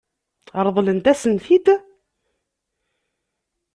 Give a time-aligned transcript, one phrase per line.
[0.65, 1.67] Ṛeḍlent-asen-t-id?